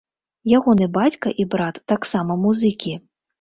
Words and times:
Ягоны 0.59 0.87
бацька 0.97 1.33
і 1.43 1.45
брат 1.51 1.79
таксама 1.93 2.39
музыкі. 2.47 2.97